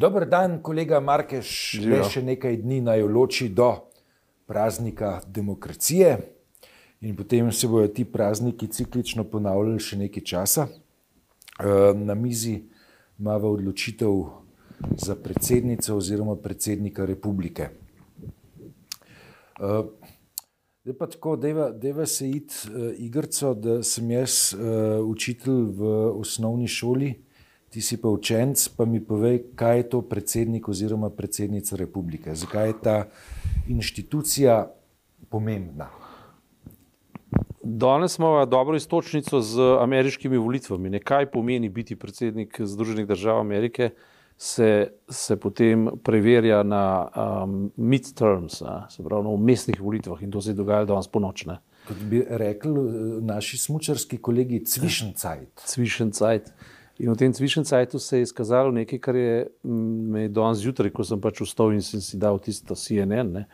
[0.00, 1.48] Dober dan, kolega Markeš.
[1.84, 3.66] Le še nekaj dni naj loči do
[4.48, 6.14] praznika demokracije,
[7.04, 10.66] in potem se bodo ti prazniki ciklično ponavljali še nekaj časa.
[10.70, 12.62] Eh, na mizi
[13.20, 14.16] imamo odločitev
[15.04, 17.68] za predsednico oziroma predsednika republike.
[19.60, 19.82] Eh,
[20.80, 24.56] zdaj pa tako, deva se iti uh, igrico, da sem jaz
[25.04, 27.18] učitelj v osnovni šoli,
[27.70, 32.66] ti si pa učenec, pa mi povej, kaj je to predsednik oziroma predsednica republike, zakaj
[32.66, 32.96] je ta
[33.68, 34.66] inštitucija
[35.28, 35.90] pomembna.
[37.62, 40.90] Danes imamo dobro istočnico z ameriškimi volitvami.
[40.90, 43.90] Ne, kaj pomeni biti predsednik Združenih držav Amerike,
[44.36, 47.08] se, se potem preverja na
[47.44, 51.58] um, midterms, a, se pravi na umestnih volitvah in to se dogaja danes po nočne.
[51.88, 55.60] Kot bi rekli eh, naši smočarski kolegi, cvišencajt.
[55.66, 56.52] Cvišencajt.
[57.00, 61.20] In v tem cvišencajtu se je izkazalo nekaj, kar je me danes zjutraj, ko sem
[61.20, 63.32] pač vstal in sem si dal tisto CNN.
[63.32, 63.46] Ne,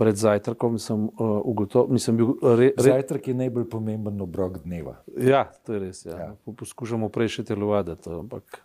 [0.00, 2.84] pred zajtrkom sem uh, ugotovil, da sem bil re, re...
[2.88, 4.98] zajtrk je najbolj pomemben obrok dneva.
[5.16, 6.04] Ja, to je res.
[6.08, 6.16] Ja.
[6.16, 6.28] Ja.
[6.56, 8.62] Poskušamo prej še telovaditi, ampak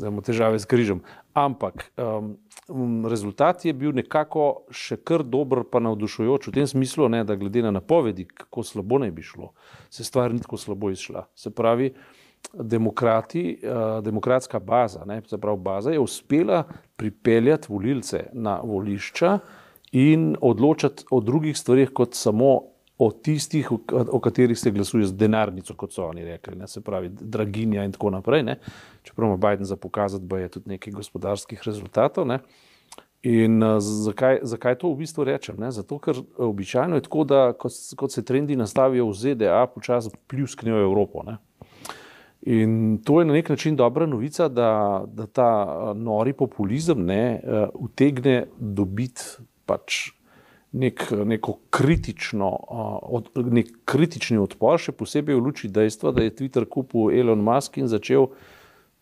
[0.00, 1.02] zdaj imamo težave s križem.
[1.36, 7.20] Ampak um, rezultat je bil nekako še kar dober, pa navdušujoč v tem smislu, ne,
[7.28, 9.52] da glede na napovedi, kako slabo naj bi šlo,
[9.92, 11.26] se stvar ni tako slabo izšla.
[11.36, 11.92] Se pravi,
[12.54, 16.64] demokrati, uh, demokratska baza, ne, pravi, baza je uspela
[16.96, 19.38] pripeljati volilce na volišča
[19.92, 22.60] in odločati o drugih stvarih, kot samo
[23.00, 23.72] o tistih,
[24.12, 27.92] o katerih se glasuje z denarnico, kot so oni rekli, ne, se pravi, draginja in
[27.92, 28.42] tako naprej.
[28.42, 28.58] Ne.
[29.02, 32.26] Čeprav ima Biden za pokazati, da je tudi nekaj gospodarskih rezultatov.
[32.28, 32.38] Ne.
[33.22, 35.56] In uh, zakaj, zakaj to v bistvu rečem?
[35.60, 35.70] Ne?
[35.72, 40.82] Zato, ker običajno je tako, da kot, kot se trendi nastavijo v ZDA, počasi pljusknijo
[40.84, 41.24] Evropo.
[41.24, 41.38] Ne?
[42.42, 45.50] In to je na nek način dobra novica, da, da ta
[45.96, 49.22] nori populizem ne uh, utegne dobiti
[49.66, 50.08] pač
[50.72, 52.56] nek, neko kritično,
[53.02, 57.80] od, nek kritični odpor, še posebej v luči dejstva, da je Twitter kupil Elon Musk
[57.80, 58.30] in začel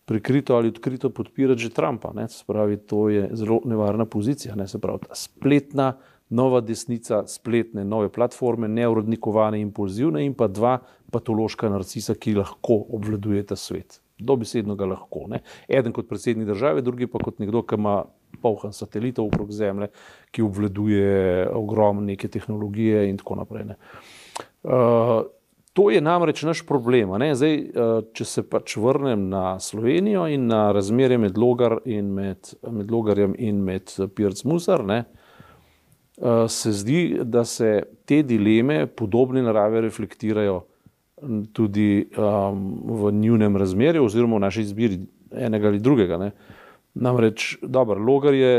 [0.09, 2.11] prikrito ali odkrito podpirati že Trumpa.
[2.17, 2.25] Ne?
[2.29, 4.55] Spravi, to je zelo nevarna pozicija.
[4.57, 4.67] Ne?
[4.67, 5.93] Se pravi, ta spletna,
[6.29, 10.77] nova desnica, spletne, nove platforme, neurodnikovane, impulzivne in pa dva
[11.11, 15.25] patološka narcisa, ki lahko obvladujeta svet dobesedno ga lahko.
[15.27, 15.41] Ne.
[15.67, 18.03] Eden kot predsednik države, drugi pa kot nekdo, ki ima
[18.41, 19.89] polhan satelitov okrog Zemlje,
[20.31, 23.73] ki obvladuje ogromne neke tehnologije in tako naprej.
[24.63, 25.23] Uh,
[25.73, 27.15] to je namreč naš problem.
[27.33, 32.53] Zdaj, uh, če se pač vrnem na Slovenijo in na razmerje med, Logar in med,
[32.67, 35.18] med Logarjem in med Pirc Musar, ne, uh,
[36.47, 40.63] se zdi, da se te dileme podobne narave reflektirajo
[41.53, 44.99] tudi um, v njunem razmerju, oziroma v naši izbiri
[45.31, 46.17] enega ali drugega.
[46.17, 46.31] Ne.
[46.93, 48.53] Namreč, dobro, Logar je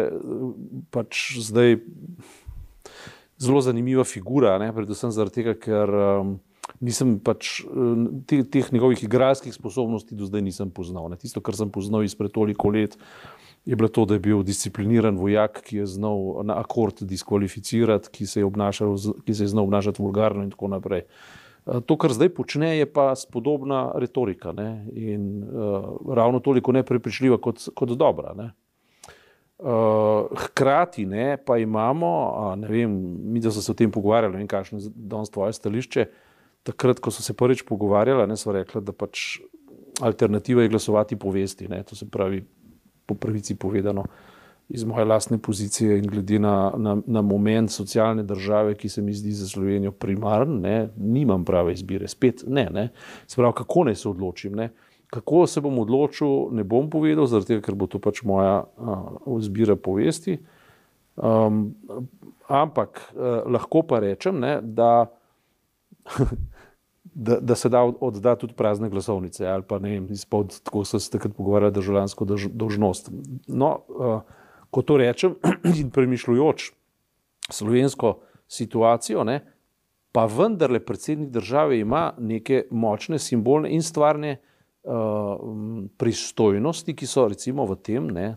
[0.91, 1.81] pač zdaj
[3.41, 6.34] zelo zanimiva figura, ne, predvsem zaradi tega, ker um,
[6.84, 7.60] nisem pač
[8.28, 11.09] te, teh njegovih igralskih sposobnosti do zdaj nisem poznal.
[11.10, 11.19] Ne.
[11.21, 12.97] Tisto, kar sem poznal izpred toliko let,
[13.65, 18.26] je bilo to, da je bil discipliniran vojak, ki je znal na akord diskvalificirati, ki
[18.26, 21.04] se je, obnašal, ki se je znal obnašati vulgarno in tako naprej.
[21.66, 24.87] Eh, to, kar zdaj počne, je pa spodobna retorika ne?
[24.94, 28.32] in uh, ravno toliko neprepričljiva kot, kot dobra.
[28.34, 28.50] Ne?
[29.59, 32.94] Uh, hkrati ne, pa imamo, ne vem,
[33.32, 36.06] mi da so se o tem pogovarjali, ne vem, kakšno je danes tvoje stališče.
[36.65, 39.41] Takrat, ko so se prvič pogovarjali, ne, so rekli, da pač
[40.00, 41.69] alternativa je glasovati po vesti.
[41.69, 42.41] Ne, to se pravi,
[43.10, 44.06] po pravici povedano.
[44.06, 44.31] Uh,
[44.71, 49.12] iz moje lastne pozicije in glede na, na, na moment socialne države, ki se mi
[49.12, 52.09] zdi za Slovenijo primaren, ne, nimam prave izbire.
[52.09, 52.69] Spet ne.
[52.72, 52.88] ne.
[53.26, 54.54] Sprav, kako naj se odločim?
[54.54, 54.69] Ne.
[55.06, 58.62] Kako se bom odločil, ne bom povedal, tega, ker bo to pač moja
[59.38, 60.38] izbira povesti.
[61.16, 61.75] Um,
[62.48, 65.10] ampak uh, lahko pa rečem, ne, da,
[67.05, 70.98] da, da se da oddati tudi prazne glasovnice ali pa ne vem, izpod, tako so
[70.98, 73.10] se takrat pogovarjali, državljansko dožnost.
[73.47, 74.21] No, uh,
[74.71, 75.34] ko to rečem
[75.80, 76.72] in premišljujoč
[77.51, 79.41] slovensko situacijo, ne,
[80.13, 85.41] pa vendarle predsednik države ima neke močne simbolne in stvarne uh,
[85.97, 88.34] pristojnosti, ki so recimo v tem, ne,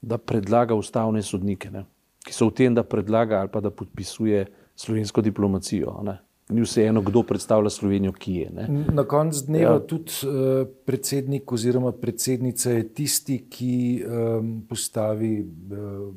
[0.00, 1.84] da predlaga ustavne sodnike, ne,
[2.26, 6.00] ki so v tem, da predlaga ali pa da podpisuje slovensko diplomacijo.
[6.02, 6.18] Ne
[6.52, 8.50] ni vseeno, kdo predstavlja Slovenijo, ki je.
[8.50, 8.68] Ne?
[8.92, 9.80] Na koncu dneva ja.
[9.80, 16.14] tudi uh, predsednik oziroma predsednica je tisti, ki um, postavi uh,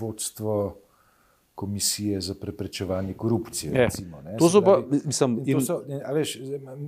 [0.00, 0.76] vodstvo
[1.54, 3.72] komisije za preprečevanje korupcije.
[3.72, 5.60] Je, recimo, to so pa, mislim, in...
[5.60, 6.38] so, a veš,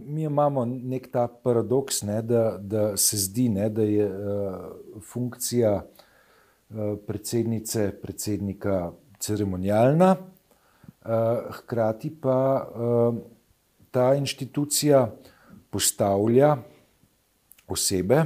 [0.07, 4.57] mi imamo nek ta paradoks, ne, da, da se zdi, ne, da je uh,
[5.03, 10.40] funkcija uh, predsednice, predsednika ceremonijalna, uh,
[11.51, 13.17] hkrati pa uh,
[13.91, 15.09] ta inštitucija
[15.71, 16.57] postavlja
[17.69, 18.25] osebe,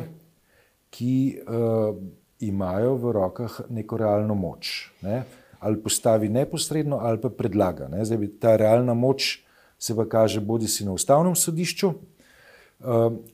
[0.91, 1.97] ki uh,
[2.41, 4.91] imajo v rokah neko realno moč.
[5.03, 5.23] Ne.
[5.61, 7.89] Ali postavi neposredno, ali pa predlaga.
[7.89, 8.05] Ne?
[8.05, 9.45] Zdaj, ta realna moč
[9.79, 11.93] se pa kaže bodi si na ustavnem sodišču.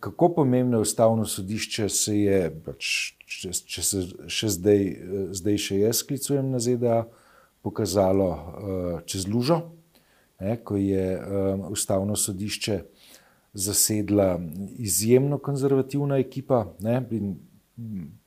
[0.01, 2.91] Kako pomembno je ustavno sodišče, se je, pač,
[3.27, 4.85] če, če se še zdaj,
[5.41, 7.01] zdaj še jaz sklicujem na ZDA,
[7.63, 9.61] pokazalo uh, čez lužo,
[10.41, 12.83] ne, ko je uh, ustavno sodišče
[13.53, 14.41] zasedla
[14.79, 16.67] izjemno konzervativna ekipa.
[16.81, 17.03] Ne,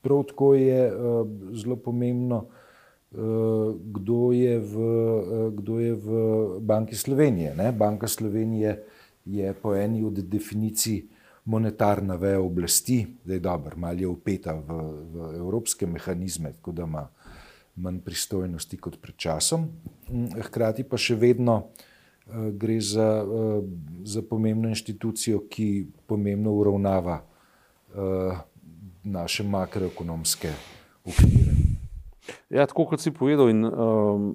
[0.01, 2.45] prav tako je uh, zelo pomembno,
[3.93, 4.73] kdo je v,
[5.53, 6.09] kdo je v
[6.59, 7.53] Banki Slovenije.
[7.55, 7.71] Ne?
[7.71, 8.83] Banka Slovenije
[9.25, 11.03] je po eni od definicij
[11.45, 14.79] monetarna veja oblasti, da je dobro, malo je upeta v,
[15.13, 17.07] v evropske mehanizme, tako da ima
[17.75, 19.67] manj pristojnosti kot pred časom.
[20.47, 21.73] Hkrati pa še vedno
[22.55, 23.25] gre za,
[24.07, 27.19] za pomembno inštitucijo, ki pomembno uravnava
[29.03, 30.53] naše makroekonomske
[31.03, 31.53] ukrepe.
[32.49, 34.27] Ja, tako kot si povedal, in um,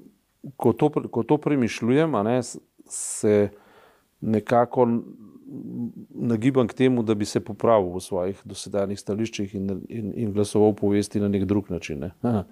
[0.56, 2.41] ko, to, ko to premišljujem, ne,
[2.88, 3.49] se
[4.20, 4.88] nekako
[6.15, 10.75] nagibam k temu, da bi se popravil v svojih dosedanjih stališčih in, in, in glasoval
[10.77, 12.11] povesti na nek drug način.
[12.23, 12.45] Ne.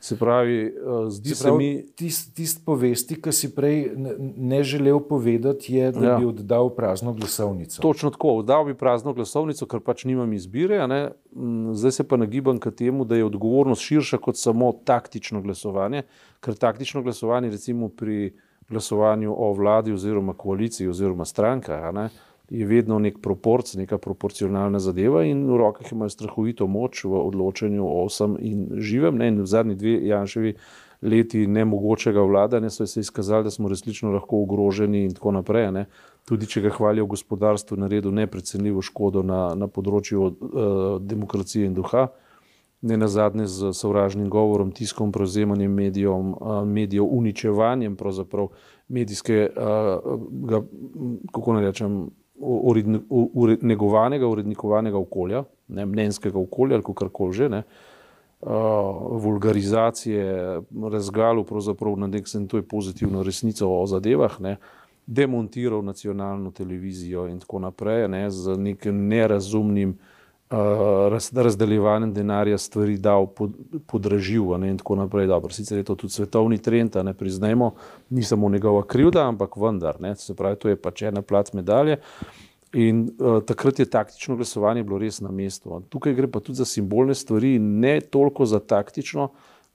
[0.00, 1.86] Se pravi, uh, zdi se, pravi, se mi.
[1.96, 3.90] Tisti tist povesti, ki si prej
[4.36, 6.16] ne želel povedati, je, da ja.
[6.18, 7.82] bi oddal prazno glasovnico.
[7.82, 10.80] Točno tako, oddal bi prazno glasovnico, ker pač nimam izbire.
[10.86, 16.02] Mm, zdaj se pa nagibam k temu, da je odgovornost širša kot samo taktično glasovanje,
[16.40, 18.32] ker taktično glasovanje, recimo pri
[18.70, 22.10] glasovanju o vladi oziroma koaliciji oziroma strankah,
[22.50, 27.86] je vedno nek proporc, neka proporcionalna zadeva in v rokah imajo strahovito moč v odločanju
[27.86, 29.18] o vsem in živem.
[29.18, 29.28] Ne?
[29.30, 30.54] In v zadnjih dveh Janševi
[31.02, 35.70] leti nemogočega vladanja so se izkazali, da smo resnično lahko ogroženi in tako naprej.
[35.72, 35.86] Ne?
[36.28, 40.34] Tudi če ga hvalijo v gospodarstvu, naredil neprecenljivo škodo na, na področju uh,
[41.00, 42.08] demokracije in duha.
[42.82, 47.96] Ne na zadnje z sovražnim govorom, tiskom, prevzemanjem medijev, uh, medijev, uničevanjem
[48.88, 50.64] medijskega, uh,
[51.30, 52.00] kako naj rečem,
[53.62, 57.62] negovanega, urednikovanega okolja, ne, mnenjskega okolja ali kar koli že, ne,
[58.40, 58.50] uh,
[59.22, 60.60] vulgarizacije,
[60.92, 64.56] razgalu pravzaprav na nek način, to je pozitivna resnica o zadevah, ne,
[65.06, 69.98] demontiral nacionalno televizijo in tako naprej, ne, z nekim nerazumnim
[70.50, 73.50] raz, razdeljevanjem denarja stvari dal pod,
[73.86, 75.26] podražil ne, in tako naprej.
[75.26, 77.74] Dobro, sicer je to tudi svetovni trend, ne priznajmo,
[78.10, 82.00] ni samo njegova krivda, ampak vendar, ne, se pravi, to je pač ena plat medalje.
[82.72, 85.82] In uh, takrat je taktično glasovanje bilo res na mestu.
[85.88, 89.28] Tukaj gre pa tudi za simbolne stvari, ne toliko za taktično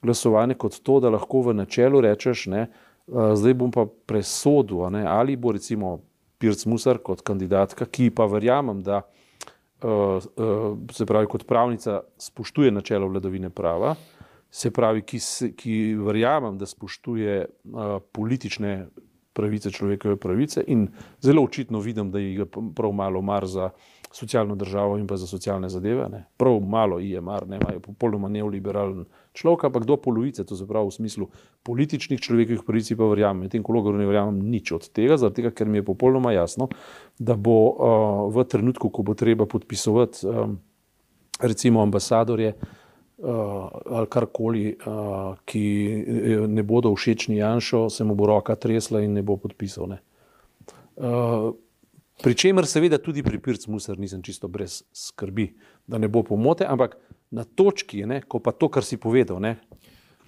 [0.03, 2.67] glasovanje, kot to, da lahko v načelu rečeš, ne,
[3.07, 5.99] uh, zdaj bom pa presodil, ne, ali bo recimo
[6.37, 9.11] Pirc Musar kot kandidatka, ki pa verjamem, da uh,
[10.91, 13.95] se pravi kot pravnica spoštuje načelo vladavine prava,
[14.51, 15.19] se pravi, ki,
[15.57, 18.87] ki verjamem, da spoštuje uh, politične
[19.35, 20.87] pravice, človekove pravice in
[21.21, 22.45] zelo očitno vidim, da jih je
[22.75, 23.69] prav malo mar za
[24.15, 26.07] socialno državo in pa za socialne zadeve.
[26.09, 26.23] Ne.
[26.37, 30.91] Prav malo mar, ne imajo popolnoma neoliberalen človek, ampak do polovice, to se pravi v
[30.91, 31.27] smislu
[31.63, 33.49] političnih človekovih pravic, pa verjamem.
[33.49, 36.69] Tem kologoru ne verjamem nič od tega, zaradi tega, ker mi je popolnoma jasno,
[37.19, 40.55] da bo uh, v trenutku, ko bo treba podpisovati um,
[41.41, 43.67] recimo ambasadorje, uh,
[43.99, 45.67] ali karkoli, uh, ki
[46.47, 49.91] ne bodo všečni Janšu, se mu bo roka tresla in ne bo podpisal.
[49.91, 49.99] Ne.
[50.95, 51.51] Uh,
[52.23, 55.49] Pričemer, seveda, tudi pri Pircu Musar nisem čisto brez skrbi,
[55.87, 56.95] da ne bo pomote, ampak
[57.31, 59.57] na točki, ne, ko pa to, kar si povedal, ne,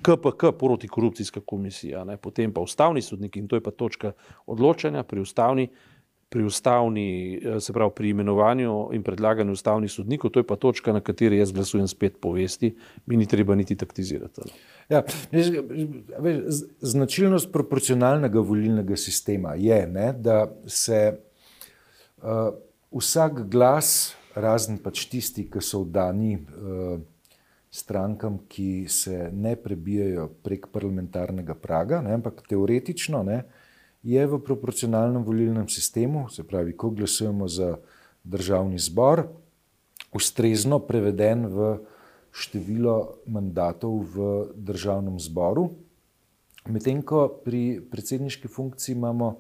[0.02, 4.12] KPK, protikorupcijska komisija, ne, potem pa ustavni sodnik in to je pa točka
[4.46, 5.70] odločanja pri ustavni
[6.30, 10.94] pri ustavni, eh, se pravi pri imenovanju in predlaganju ustavnih sodnikov, to je pa točka,
[10.94, 12.76] na kateri jaz glasujem spet povesti,
[13.06, 14.42] mi ni treba niti taktizirati.
[14.90, 15.04] Ja,
[16.80, 21.20] značilnost proporcionalnega volilnega sistema je, ne, da se
[22.24, 22.54] uh,
[22.94, 26.98] vsak glas, razen pač tisti, ki so vdani uh,
[27.72, 33.42] strankam, ki se ne prebijajo prek parlamentarnega praga, ne, ampak teoretično, ne,
[34.08, 37.76] je v proporcionalnem volilnem sistemu, se pravi, ko glasujemo za
[38.24, 39.26] državni zbor,
[40.16, 41.74] ustrezno preveden v
[42.32, 45.68] število mandatov v državnem zboru,
[46.68, 49.38] Medtem ko pri predsedniški funkciji imamo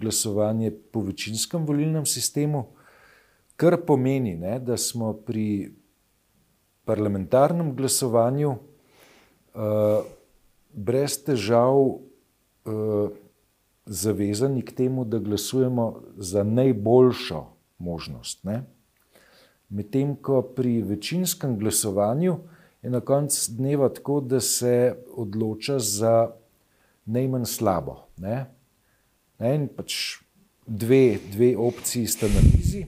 [0.00, 2.66] glasovanje po večinskem volilnem sistemu,
[3.56, 5.72] kar pomeni, ne, da smo pri
[6.84, 10.04] parlamentarnem glasovanju uh,
[10.72, 13.10] brez težav uh,
[13.86, 17.44] zavezani k temu, da glasujemo za najboljšo
[17.78, 18.44] možnost.
[19.68, 22.38] Medtem ko pri večinskem glasovanju
[22.82, 26.30] je na koncu dneva tako, da se odloča za
[27.04, 27.96] najmanj slabo.
[28.16, 28.55] Ne?
[29.38, 29.54] Ne?
[29.54, 30.18] In pač
[30.66, 32.86] dve, dve opciji sta na mizi,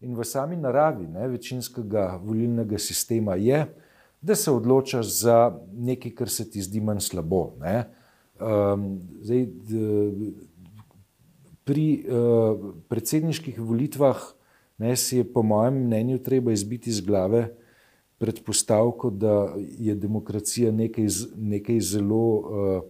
[0.00, 3.66] in v sami naravi ne, večinskega volilnega sistema je,
[4.20, 5.36] da se odločaš za
[5.72, 7.54] nekaj, kar se ti zdi manj slabo.
[8.40, 9.46] Um, zdaj,
[11.64, 14.20] pri uh, predsedniških volitvah
[14.80, 17.48] ne, si je, po mojem mnenju, treba izbiti iz glave
[18.20, 22.82] predpostavko, da je demokracija nekaj, nekaj zelo uh,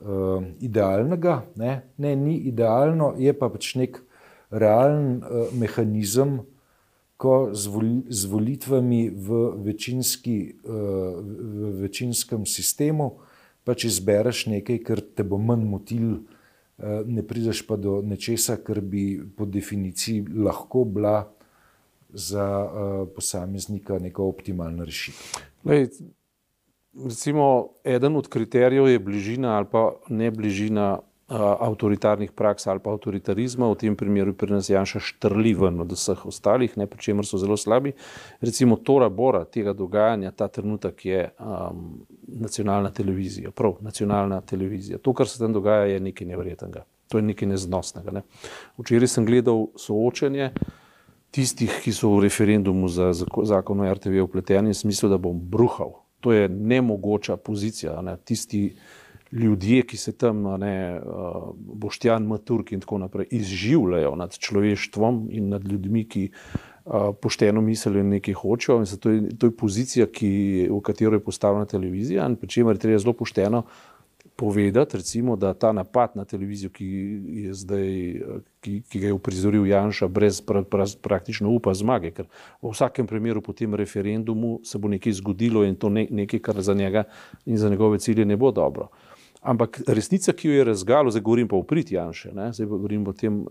[0.00, 1.42] uh, idealnega.
[1.56, 1.82] Ne?
[1.98, 4.00] ne, ni idealno, je pa pač nek
[4.50, 6.40] realen uh, mehanizem,
[7.18, 13.16] ko z, vol, z volitvami v, večinski, uh, v večinskem sistemu
[13.66, 16.10] pač izbereš nekaj, kar te bo manj motil.
[16.78, 21.26] Ne prideš pa do nečesa, kar bi po definiciji lahko bila
[22.08, 25.42] za uh, posameznika neka optimalna rešitev.
[25.68, 25.90] Lej,
[27.04, 30.98] recimo, eden od kriterijev je bližina ali pa ne bližina
[31.60, 36.26] avtoritarnih praks ali pa avtoritarizma, v tem primeru pri nas Janša štrli ven od vseh
[36.26, 37.92] ostalih, ne pri čemer so zelo slabi.
[38.40, 44.98] Recimo Tora Bora tega dogajanja, ta trenutek je um, nacionalna televizija, prav nacionalna televizija.
[44.98, 46.84] To, kar se tam dogaja, je nekaj nevrednega.
[47.08, 48.10] To je nekaj neznosnega.
[48.10, 48.24] Ne.
[48.80, 50.52] Včeraj sem gledal soočenje
[51.30, 56.07] tistih, ki so v referendumu za zakon o RTV upleteni, v smislu, da bom bruhal.
[56.20, 58.00] To je nemogoča pozicija.
[58.02, 58.16] Ne?
[58.24, 58.76] Tisti
[59.32, 65.48] ljudje, ki se tam, ne, uh, Boštjan, Maturk in tako naprej, izživljajo nad človeštvom in
[65.48, 68.78] nad ljudmi, ki uh, pošteno mislijo in nekaj hočejo.
[68.78, 70.32] In to, je, to je pozicija, ki,
[70.72, 73.64] v katero je postavljena televizija in pri čemer je treba zelo pošteno
[74.38, 76.86] povedati, recimo, da ta napad na televizijo, ki,
[77.26, 77.88] je zdaj,
[78.60, 82.28] ki, ki ga je uprizoril Janša, brez pra, pra, praktično upa zmage, ker
[82.62, 86.62] v vsakem primeru po tem referendumu se bo nekaj zgodilo in to ne, nekaj, kar
[86.62, 87.08] za njega
[87.46, 88.92] in za njegove cilje ne bo dobro.
[89.42, 93.06] Ampak resnica, ki jo je razgalil, zdaj govorim pa o prid Janše, ne, zdaj govorim
[93.06, 93.44] o tem,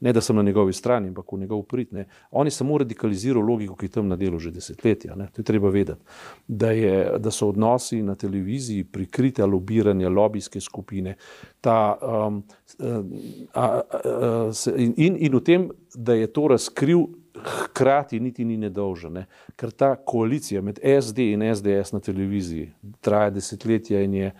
[0.00, 1.92] ne da sem na njegovi strani, ampak v njegov prid.
[1.94, 2.08] Ne.
[2.30, 5.14] On je samo radikaliziral logiko, ki je tam na delu že desetletja.
[5.14, 5.28] Ne.
[5.34, 6.02] To je treba vedeti.
[6.48, 11.14] Da, je, da so odnosi na televiziji prikrite lobiranje, lobijske skupine.
[11.60, 12.42] Ta, um,
[12.78, 17.06] a, a, a, se, in, in v tem, da je to razkril.
[17.38, 19.20] Hkrati niti ni nedolžen, ne?
[19.54, 24.32] ker ta koalicija med SD in SDS na televiziji traja desetletja in je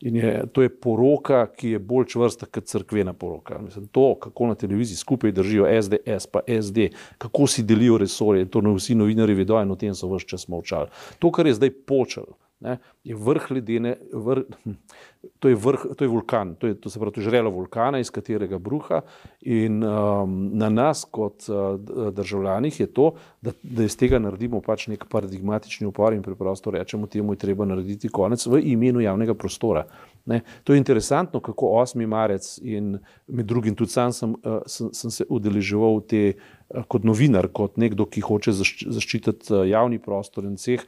[0.00, 3.58] In je, to je poroka, ki je bolj čvrsta kot crkvena poroka.
[3.58, 8.60] Mislim, to, kako na televiziji skupaj držijo SDS, pa SD, kako si delijo resorje, to
[8.76, 10.90] vsi novinari vedo in o tem so vse čas molčali.
[11.18, 14.44] To, kar je zdaj počelo, ne, je vrh ledene, vrh,
[15.40, 18.00] to, je vrh, to je vulkan, to, je, to se pravi, to je žrelo vulkana,
[18.00, 19.02] iz katerega bruha.
[19.40, 21.76] In um, na nas, kot uh,
[22.14, 23.10] državljanih, je to,
[23.44, 27.68] da, da iz tega naredimo pač nek paradigmatični upor in preprosto rečemo, temu je treba
[27.68, 29.84] narediti konec v imenu javnega prostora.
[30.26, 30.40] Ne.
[30.64, 32.06] To je interesantno, kako 8.
[32.08, 32.94] marec in
[33.28, 37.76] med drugim tudi sam sem, uh, sem, sem se udeleževal te uh, kot novinar, kot
[37.76, 40.80] nekdo, ki hoče zaščititi uh, javni prostor in vseh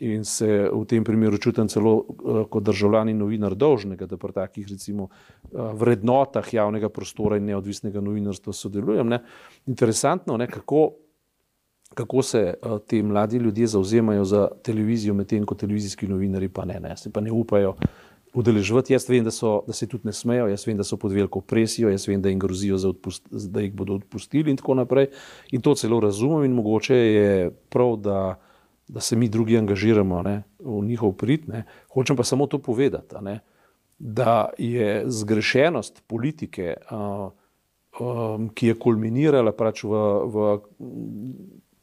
[0.00, 4.32] in se v tem primeru čutim celo uh, kot državljan in novinar dolžnega, da pri
[4.32, 9.08] takih recimo uh, vrednotah javnega prostora in neodvisnega novinarstva sodelujem.
[9.08, 9.20] Ne.
[9.68, 10.90] Interesantno, ne, kako,
[11.94, 16.80] kako se uh, ti mladi ljudje zauzemajo za televizijo, medtem ko televizijski novinari pa ne,
[16.80, 17.76] ne, pa ne upajo.
[18.30, 18.92] Udeleževati.
[18.92, 21.40] Jaz vem, da, so, da se tudi ne smejo, jaz vem, da so pod veliko
[21.42, 25.08] presijo, jaz vem, da jim grozijo, odpust, da jih bodo odpustili, in tako naprej.
[25.50, 28.49] In to celo razumem, in mogoče je prav, da uh,
[28.92, 31.48] da se mi drugi angažiramo ne, v njihov prid.
[31.48, 31.64] Ne.
[31.94, 33.40] Hočem pa samo to povedati, ne,
[33.98, 37.30] da je zgrešenost politike, uh,
[38.00, 40.58] um, ki je kulminirala pač v, v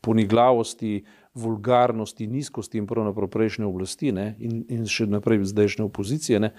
[0.02, 6.52] poniglavosti, vulgarnosti, nizkosti in pravno prejšnje oblasti ne, in, in še naprej zdajšnje opozicije, ne,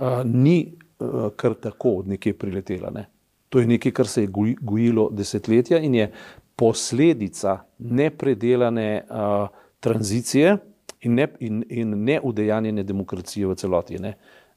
[0.00, 2.90] uh, ni uh, kar tako od nekje priletela.
[2.90, 3.06] Ne.
[3.54, 6.08] To je nekaj, kar se je gojilo desetletja in je
[6.56, 10.56] posledica nepredelane uh, tranzicije
[11.04, 13.98] in ne, in, in ne udejanjene demokracije v celoti.
[14.00, 14.14] Ne.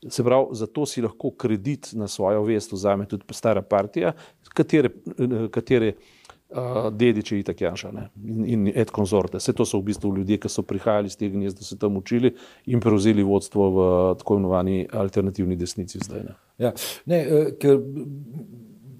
[0.09, 4.13] Se pravi, zato si lahko kredit na svojo vest vzame tudi stara partija,
[4.55, 4.91] katere,
[5.51, 7.91] katere uh, dediči Itakjanša
[8.23, 9.41] in, in Ed Konzorte.
[9.41, 11.97] Vse to so v bistvu ljudje, ki so prihajali iz teh gnezd, da so tam
[11.97, 12.31] učili
[12.65, 13.89] in prevzeli vodstvo v
[14.21, 16.23] tako imenovani alternativni desnici zdaj.
[16.29, 16.39] Ne.
[16.61, 16.73] Ja,
[17.05, 17.21] ne,
[17.59, 17.81] ker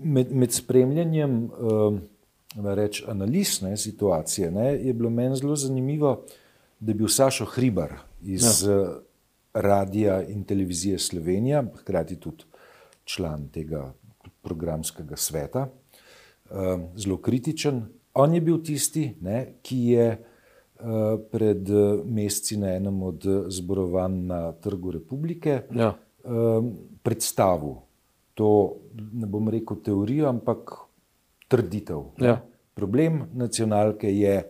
[0.03, 2.01] med, med spremljanjem uh,
[2.65, 6.23] reč, analiz ne, situacije ne, je bilo meni zelo zanimivo,
[6.79, 8.99] da je bil Sašo Hribar iz ja.
[9.53, 12.43] Radia in televizije Slovenija, hkrati tudi
[13.03, 13.93] član tega
[14.41, 15.67] programskega sveta,
[16.49, 16.57] uh,
[16.95, 17.85] zelo kritičen.
[18.13, 21.69] On je bil tisti, ne, ki je uh, pred
[22.05, 25.93] meseci na enem od zborovanj na Trgu Republike ja.
[27.03, 27.75] predstavil
[28.37, 28.77] to,
[29.13, 30.73] ne bom rekel teorijo, ampak
[31.47, 32.03] trditev.
[32.21, 32.41] Ja.
[32.73, 34.43] Problem nacionalke je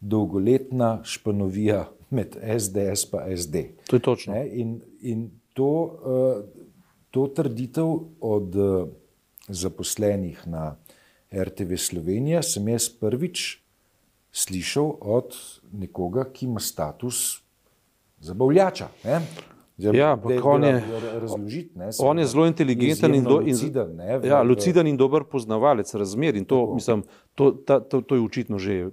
[0.00, 3.56] dolgoletna španovija med SDS in SD.
[3.86, 4.34] To je točno.
[4.34, 4.48] Ne?
[4.48, 6.44] In, in to, uh,
[7.10, 8.88] to trditev od uh,
[9.48, 10.76] zaposlenih na
[11.32, 13.58] RTV Slovenija sem jaz prvič
[14.32, 15.34] slišal od
[15.72, 17.40] nekoga, ki ima status
[18.20, 18.88] zabavljača.
[19.04, 19.20] Ne?
[19.78, 20.84] Zdaj, ja, de, on, je,
[21.20, 24.96] razložiti, ne, on je zelo inteligenten in, do, in, luciden, ne, v, ja, luciden in
[24.98, 26.34] dober poznavalec razmer.
[26.36, 27.04] In to, mislim,
[27.38, 28.88] to, ta, to, to je očitno že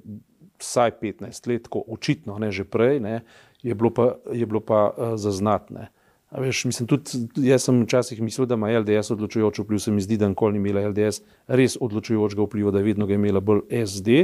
[0.61, 3.23] vsaj 15 let, ko očitno ne že prej, ne,
[3.65, 5.89] je bilo pa, je bilo pa uh, zaznatne.
[6.37, 10.19] Veš, mislim, tudi, jaz sem včasih mislil, da ima LDS odločujoč vpliv, se mi zdi,
[10.21, 14.21] da nikoli ni imela LDS res odločujočega vpliva, da je vedno ga imela bolj SD.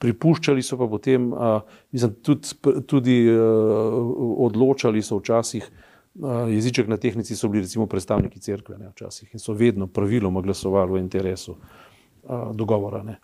[0.00, 1.60] Pripuščali so pa potem, uh,
[1.92, 2.56] mislim, tudi,
[2.88, 4.00] tudi uh,
[4.48, 5.86] odločali so včasih, uh,
[6.48, 10.92] jeziček na tehnici so bili recimo predstavniki crkve ne, včasih in so vedno praviloma glasovali
[10.92, 13.02] v interesu uh, dogovora.
[13.02, 13.16] Ne.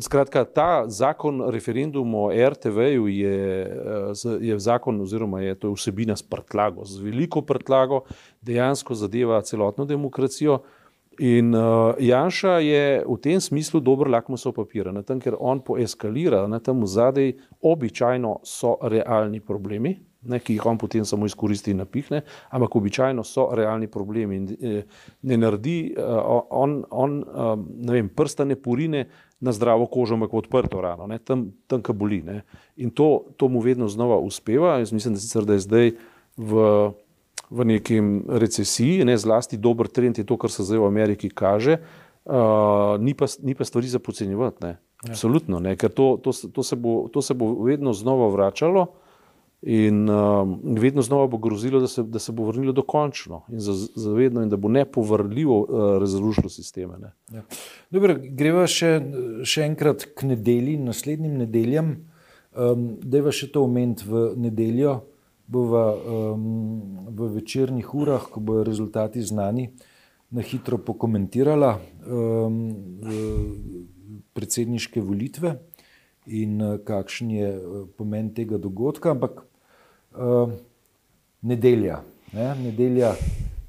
[0.00, 3.76] Skratka, ta zakon referendum o RTV-ju je,
[4.40, 8.04] je zakon, oziroma je to vsebina s prtlago, z veliko prtlago,
[8.42, 10.62] dejansko zadeva celotno demokracijo.
[11.18, 14.88] In uh, Janša je v tem smislu dober lakmusov papir,
[15.22, 21.04] ker on poeskalira, na tem zadej običajno so realni problemi, ne, ki jih on potem
[21.04, 22.22] samo izkoristi in napihne,
[22.54, 24.36] ampak običajno so realni problemi.
[24.36, 24.82] In, eh,
[25.22, 26.02] ne naredi eh,
[26.50, 27.54] on, on eh,
[27.88, 29.06] ne vem, prstane purine
[29.40, 32.22] na zdravo kožo, ampak odprto rano, ne, tam, tam ka boli.
[32.24, 32.42] Ne.
[32.76, 34.78] In to, to mu vedno znova uspeva.
[34.80, 35.92] Jaz mislim, da, sicer, da je zdaj
[36.36, 36.64] v,
[37.50, 41.78] v nekem recesiji, ne, zlasti dober trend je to, kar se zdaj v Ameriki kaže.
[42.24, 44.64] Uh, ni, pa, ni pa stvari za podcenjevati.
[44.64, 44.76] Ja.
[45.10, 48.86] Absolutno, ne, ker to, to, to, se bo, to se bo vedno znova vračalo.
[49.66, 53.60] In um, vedno znova bo grozilo, da se, da se bo vrnilo dokončno in
[53.96, 56.98] zavedno, in da bo nepovrljivo uh, razrušilo sisteme.
[56.98, 57.12] Ne.
[57.32, 57.42] Ja.
[57.90, 58.98] Dobro, greva še,
[59.44, 61.94] še enkrat k nedelji, naslednjim nedeljam.
[62.52, 64.98] Um, Dejva še to omeniti v nedeljo,
[65.48, 69.70] bova um, v večernih urah, ko bodo rezultati znani,
[70.28, 71.72] na hitro pokomentirala
[72.04, 72.60] um,
[74.36, 75.56] predsedniške volitve.
[76.36, 77.50] In kakšen je
[77.96, 79.44] pomen tega dogodka, ampak
[80.14, 80.52] uh,
[81.42, 82.02] nedelja.
[82.32, 82.54] Ne?
[82.62, 83.14] Nedelja,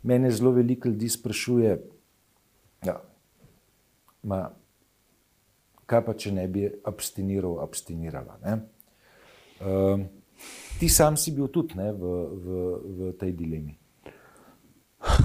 [0.03, 1.77] mene zelo veliko ljudi sprašuje,
[2.85, 2.95] ja,
[4.23, 4.41] ma,
[5.85, 8.39] kaj pa če ne bi abstiniral, abstinirala.
[9.61, 10.05] Uh,
[10.79, 12.13] ti sam si bil tudi ne, v,
[12.45, 13.77] v, v tej dilemi.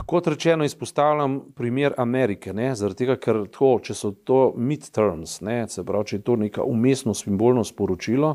[0.06, 5.85] Kot rečeno, izpostavljam primer Amerike, zaradi tega, ker to, če so to midterms, ne, se
[5.87, 8.35] pravi, če je to neko umestno simbolno sporočilo,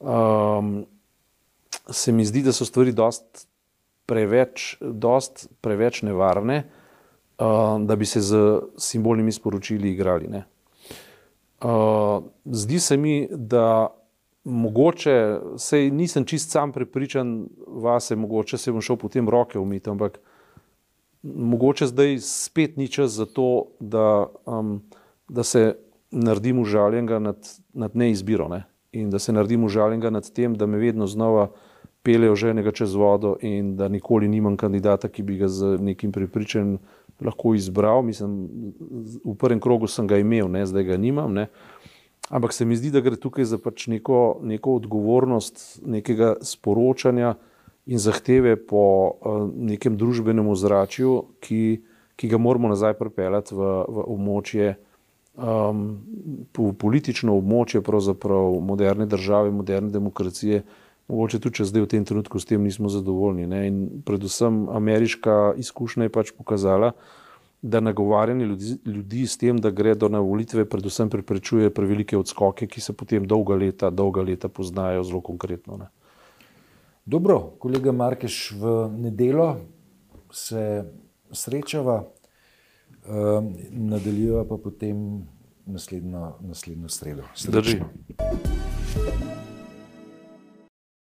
[0.00, 0.78] um,
[1.90, 3.46] se mi zdi, da so stvari dost
[4.06, 6.64] preveč, dost preveč nevarne,
[7.38, 10.30] uh, da bi se z simbolnimi sporočili igrali.
[11.62, 13.88] Uh, zdi se mi, da
[14.44, 20.20] mogoče, sej nisem čist sam prepričan vase, mogoče se bom šel potem roke umiti, ampak
[21.22, 24.82] mogoče zdaj spet ni čas za to, da, um,
[25.28, 25.74] da se
[26.10, 28.64] naredim užaljenega nad, nad neizbiro ne?
[28.92, 31.50] in da se naredim užaljenega nad tem, da me vedno znova
[32.06, 36.78] pelejo ženega čez vodo in da nikoli nimam kandidata, ki bi ga z nekim prepričanjem
[37.20, 38.02] lahko izbral.
[38.06, 38.46] Mislim,
[39.24, 41.34] v prvem krogu sem ga imel, ne, zdaj ga nimam.
[41.34, 41.48] Ne.
[42.30, 47.36] Ampak se mi zdi, da gre tukaj za pač neko, neko odgovornost, nekega sporočanja
[47.86, 51.60] in zahteve po uh, nekem družbenem ozračju, ki,
[52.18, 54.72] ki ga moramo nazaj pripeljati v, v območje,
[55.38, 55.84] um,
[56.50, 57.82] v politično območje
[58.60, 60.64] moderne države, moderne demokracije.
[61.08, 63.46] Mogoče tudi, če zdaj v tem trenutku s tem nismo zadovoljni.
[63.46, 63.60] Ne?
[63.68, 66.92] In predvsem ameriška izkušnja je pač pokazala,
[67.62, 72.80] da nagovarjanje ljudi, ljudi s tem, da gredo na volitve, predvsem preprečuje prevelike odskoke, ki
[72.80, 75.78] se potem dolga leta, dolga leta poznajo zelo konkretno.
[75.78, 75.88] Ne?
[77.06, 79.56] Dobro, kolega Markeš, v nedelo
[80.30, 80.84] se
[81.30, 85.22] srečava, uh, nadaljujeva pa potem
[85.66, 87.22] naslednjo, naslednjo sredo.
[87.48, 87.80] Drži.